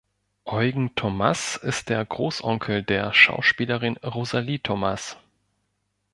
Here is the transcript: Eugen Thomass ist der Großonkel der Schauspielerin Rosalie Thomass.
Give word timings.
Eugen 0.45 0.95
Thomass 0.95 1.57
ist 1.57 1.89
der 1.89 2.03
Großonkel 2.03 2.81
der 2.81 3.13
Schauspielerin 3.13 3.97
Rosalie 3.97 4.57
Thomass. 4.59 5.17